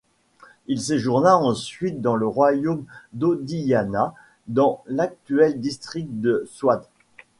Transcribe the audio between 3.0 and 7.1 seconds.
d'Oddiyana dans l'actuel district de Swat.